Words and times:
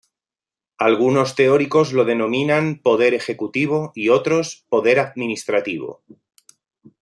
Algunos 0.79 1.35
teóricos 1.35 1.93
lo 1.93 2.05
denominan 2.05 2.79
Poder 2.81 3.13
Ejecutivo 3.13 3.91
y 3.93 4.09
otros 4.09 4.65
Poder 4.67 4.99
Administrativo. 4.99 6.01